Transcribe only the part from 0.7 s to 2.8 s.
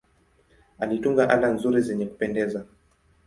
Alitunga ala nzuri zenye kupendeza.